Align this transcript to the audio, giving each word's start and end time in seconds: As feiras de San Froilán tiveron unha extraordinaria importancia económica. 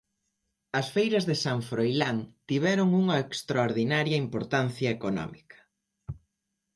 As 0.79 0.87
feiras 0.95 1.25
de 1.29 1.35
San 1.43 1.59
Froilán 1.69 2.17
tiveron 2.49 2.89
unha 3.01 3.17
extraordinaria 3.25 4.17
importancia 4.25 4.89
económica. 4.97 5.57